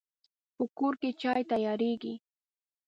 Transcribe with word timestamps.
په 0.55 0.63
کور 0.77 0.93
کې 1.01 1.09
چای 1.21 1.41
تیاریږي 1.51 2.13